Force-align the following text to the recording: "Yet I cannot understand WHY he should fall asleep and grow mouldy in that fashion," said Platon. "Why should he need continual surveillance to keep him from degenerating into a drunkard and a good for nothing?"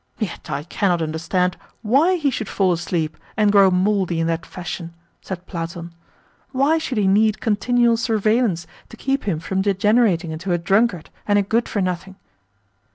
"Yet 0.17 0.49
I 0.49 0.63
cannot 0.63 1.03
understand 1.03 1.57
WHY 1.83 2.15
he 2.15 2.31
should 2.31 2.49
fall 2.49 2.73
asleep 2.73 3.17
and 3.37 3.51
grow 3.51 3.69
mouldy 3.69 4.19
in 4.19 4.25
that 4.25 4.47
fashion," 4.47 4.95
said 5.21 5.45
Platon. 5.45 5.93
"Why 6.51 6.79
should 6.79 6.97
he 6.97 7.05
need 7.07 7.39
continual 7.39 7.97
surveillance 7.97 8.65
to 8.89 8.97
keep 8.97 9.25
him 9.25 9.39
from 9.39 9.61
degenerating 9.61 10.31
into 10.31 10.53
a 10.53 10.57
drunkard 10.57 11.11
and 11.27 11.37
a 11.37 11.43
good 11.43 11.69
for 11.69 11.81
nothing?" 11.83 12.15